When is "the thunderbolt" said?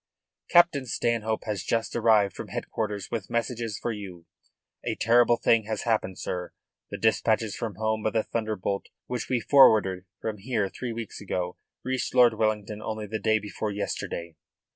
8.09-8.87